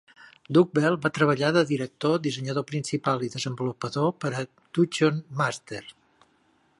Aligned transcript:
Doug 0.57 0.69
Bell 0.77 0.95
va 1.03 1.11
treballar 1.17 1.51
de 1.57 1.63
director, 1.71 2.15
dissenyador 2.23 2.65
principal 2.71 3.27
i 3.27 3.31
desenvolupador 3.35 4.11
per 4.25 4.35
a 4.41 4.45
Dungeon 4.79 5.23
Master. 5.43 5.87